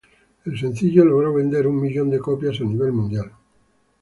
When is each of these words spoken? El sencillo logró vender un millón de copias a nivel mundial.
El 0.45 0.57
sencillo 0.57 1.05
logró 1.05 1.31
vender 1.31 1.67
un 1.67 1.79
millón 1.79 2.09
de 2.09 2.17
copias 2.17 2.59
a 2.59 2.63
nivel 2.63 2.91
mundial. 2.91 3.31